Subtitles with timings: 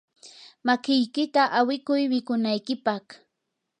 [0.65, 3.05] makiykita awikuy mikunaykipaq.